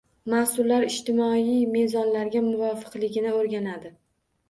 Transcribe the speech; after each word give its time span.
Mas’ullar 0.33 0.85
ijtimoiy 0.91 1.53
mezonlarga 1.77 2.45
muvofiqligini 2.49 3.39
o‘rganadi. 3.39 3.99